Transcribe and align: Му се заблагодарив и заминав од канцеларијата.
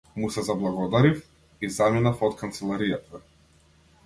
Му 0.19 0.29
се 0.35 0.43
заблагодарив 0.45 1.21
и 1.67 1.71
заминав 1.75 2.25
од 2.29 2.37
канцеларијата. 2.43 3.23